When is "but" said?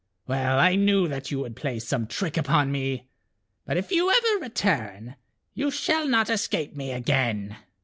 3.67-3.77